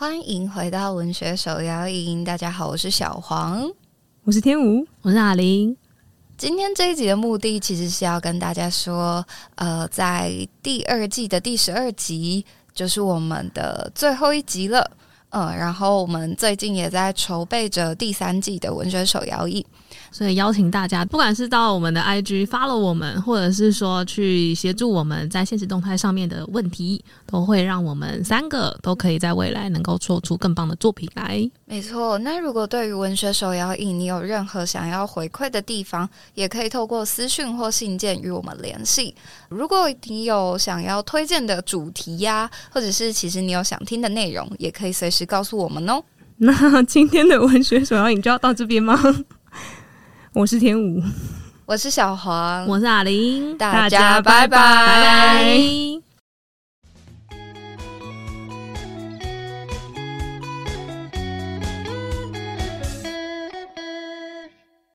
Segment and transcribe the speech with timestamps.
[0.00, 3.68] 欢迎回到文学手摇营，大家好，我是小黄，
[4.22, 5.76] 我是天武，我是阿玲。
[6.36, 14.88] 今天这一集的目的其实是要跟大家说，呃，在第二季的第十二集，就是我们的最后一集了。
[15.30, 19.64] 嗯，然后我们最近也在筹备着第三季的文学手摇椅，
[20.10, 31.48] 所以邀请大家，不管是到我们的 IG follow 我们，或者是说去协助我们在现实动态上面的问题，都会让我们三个都可以在未来能够做出更棒的作品来。
[31.66, 39.14] 没错，那如果对于文学手摇椅你有任何想要回馈的地方，也可以透过私讯或信件与我们联系。
[39.50, 46.02] 如果你有想要推荐的主题呀、啊，或者是其实你有想听的内容，也可以随时告诉我们哦。
[46.38, 48.98] 那今天的文学手摇影就要到这边吗？
[50.34, 51.02] 我是天武，
[51.66, 54.46] 我是小黄，我是阿玲，大家拜拜。
[54.46, 55.77] 拜拜。